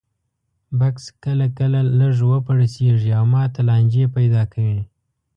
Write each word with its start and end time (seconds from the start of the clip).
بکس 0.79 1.05
کله 1.23 1.47
کله 1.57 1.79
لږ 1.99 2.17
وپړسېږي 2.31 3.11
او 3.19 3.25
ماته 3.33 3.61
لانجې 3.69 4.05
پیدا 4.15 4.43
کوي. 4.53 4.81